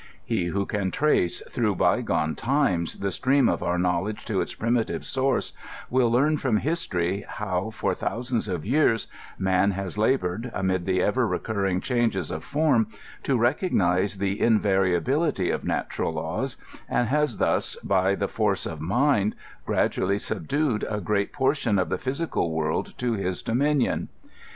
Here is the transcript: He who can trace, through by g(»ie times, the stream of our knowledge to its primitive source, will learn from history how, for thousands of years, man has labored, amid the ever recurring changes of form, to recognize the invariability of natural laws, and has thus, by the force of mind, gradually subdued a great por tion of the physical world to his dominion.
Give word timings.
He 0.25 0.45
who 0.47 0.65
can 0.65 0.89
trace, 0.89 1.43
through 1.47 1.75
by 1.75 2.01
g(»ie 2.01 2.33
times, 2.33 2.97
the 3.01 3.11
stream 3.11 3.47
of 3.47 3.61
our 3.61 3.77
knowledge 3.77 4.25
to 4.25 4.41
its 4.41 4.55
primitive 4.55 5.05
source, 5.05 5.53
will 5.91 6.09
learn 6.09 6.37
from 6.37 6.57
history 6.57 7.23
how, 7.27 7.69
for 7.69 7.93
thousands 7.93 8.47
of 8.47 8.65
years, 8.65 9.05
man 9.37 9.69
has 9.69 9.99
labored, 9.99 10.49
amid 10.55 10.87
the 10.87 11.03
ever 11.03 11.27
recurring 11.27 11.81
changes 11.81 12.31
of 12.31 12.43
form, 12.43 12.87
to 13.21 13.37
recognize 13.37 14.17
the 14.17 14.41
invariability 14.41 15.51
of 15.51 15.63
natural 15.63 16.13
laws, 16.13 16.57
and 16.89 17.07
has 17.09 17.37
thus, 17.37 17.75
by 17.83 18.15
the 18.15 18.27
force 18.27 18.65
of 18.65 18.81
mind, 18.81 19.35
gradually 19.67 20.17
subdued 20.17 20.83
a 20.89 20.99
great 20.99 21.31
por 21.31 21.53
tion 21.53 21.77
of 21.77 21.89
the 21.89 21.99
physical 21.99 22.49
world 22.51 22.97
to 22.97 23.13
his 23.13 23.43
dominion. 23.43 24.09